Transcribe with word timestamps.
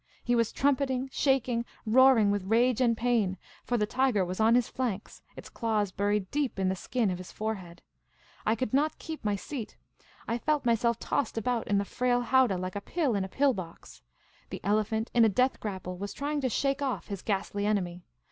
He 0.23 0.33
was 0.33 0.51
trumpeting, 0.51 1.09
shaking, 1.11 1.63
roaring 1.85 2.31
with 2.31 2.45
rage 2.45 2.81
and 2.81 2.97
pain, 2.97 3.37
for 3.63 3.77
the 3.77 3.85
tiger 3.85 4.25
was 4.25 4.39
on 4.39 4.55
his 4.55 4.67
flanks, 4.67 5.21
its 5.35 5.47
claws 5.47 5.91
buried 5.91 6.31
deep 6.31 6.57
in 6.57 6.69
the 6.69 6.75
skin 6.75 7.11
of 7.11 7.19
his 7.19 7.31
forehead. 7.31 7.83
I 8.43 8.55
could 8.55 8.73
not 8.73 8.97
keep 8.97 9.23
my 9.23 9.35
seat; 9.35 9.77
I 10.27 10.39
felt 10.39 10.65
myself 10.65 10.97
tossed 10.97 11.37
about 11.37 11.67
in 11.67 11.77
the 11.77 11.85
frail 11.85 12.21
howdah 12.21 12.57
like 12.57 12.75
a 12.75 12.81
pill 12.81 13.13
in 13.13 13.23
a 13.23 13.29
pill 13.29 13.53
box. 13.53 14.01
The 14.49 14.59
elephant, 14.63 15.11
in 15.13 15.23
a 15.23 15.29
death 15.29 15.59
grapple, 15.59 15.99
was 15.99 16.13
trying 16.13 16.41
to 16.41 16.49
shake 16.49 16.81
off 16.81 17.09
his 17.09 17.21
ghastly 17.21 17.67
enemy. 17.67 18.01